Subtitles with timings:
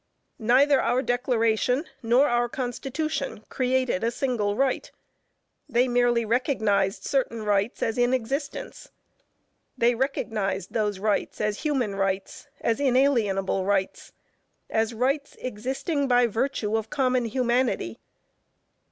[0.39, 4.91] Neither our Declaration, nor our Constitution created a single right;
[5.69, 8.89] they merely recognized certain rights as in existence.
[9.77, 14.11] They recognized those rights as human rights, as inalienable rights,
[14.71, 17.99] as rights existing by virtue of common humanity.